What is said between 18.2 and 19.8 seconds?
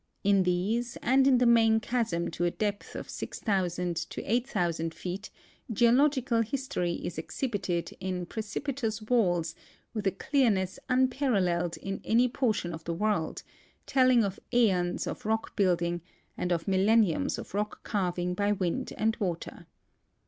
by wind and water.